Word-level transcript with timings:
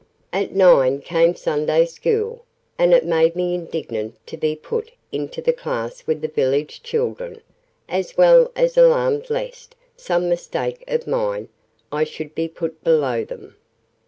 "At 0.33 0.55
9 0.55 1.01
came 1.01 1.35
Sunday 1.35 1.85
School; 1.85 2.43
and 2.79 2.91
it 2.91 3.05
made 3.05 3.35
me 3.35 3.53
indignant 3.53 4.15
to 4.25 4.35
be 4.35 4.55
put 4.55 4.89
into 5.11 5.43
the 5.43 5.53
class 5.53 6.07
with 6.07 6.21
the 6.21 6.27
village 6.27 6.81
children, 6.81 7.41
as 7.87 8.17
well 8.17 8.51
as 8.55 8.77
alarmed 8.77 9.29
lest, 9.29 9.75
by 9.75 9.77
some 9.97 10.27
mistake 10.27 10.83
of 10.87 11.05
mine, 11.05 11.49
I 11.91 12.03
should 12.05 12.33
be 12.33 12.47
put 12.47 12.83
below 12.83 13.23
them. 13.23 13.57